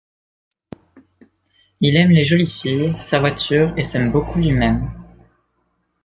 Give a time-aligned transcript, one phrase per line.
[1.79, 4.89] Il aime les jolies filles, sa voiture, et s'aime beaucoup lui-même.